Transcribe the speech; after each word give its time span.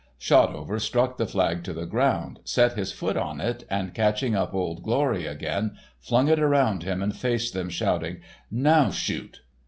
Shotover 0.19 0.81
struck 0.81 1.17
the 1.17 1.27
flag 1.27 1.63
to 1.63 1.73
the 1.73 1.85
ground, 1.85 2.39
set 2.43 2.73
his 2.73 2.91
foot 2.91 3.15
on 3.15 3.39
it, 3.39 3.65
and 3.69 3.93
catching 3.93 4.33
up 4.35 4.51
Old 4.51 4.81
Glory 4.81 5.27
again, 5.27 5.77
flung 5.99 6.27
it 6.27 6.39
round 6.39 6.81
him 6.81 7.03
and 7.03 7.15
faced 7.15 7.53
them, 7.53 7.69
shouting: 7.69 8.17
"_Now 8.51 8.91
shoot! 8.91 9.41